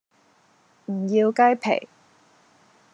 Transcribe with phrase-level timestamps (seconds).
[0.87, 1.87] 唔要雞皮